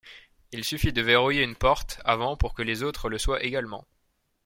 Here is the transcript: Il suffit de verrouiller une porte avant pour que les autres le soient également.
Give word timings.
Il 0.51 0.63
suffit 0.63 0.91
de 0.91 1.03
verrouiller 1.03 1.43
une 1.43 1.55
porte 1.55 2.01
avant 2.05 2.35
pour 2.35 2.55
que 2.55 2.63
les 2.63 2.81
autres 2.81 3.07
le 3.07 3.19
soient 3.19 3.43
également. 3.43 3.85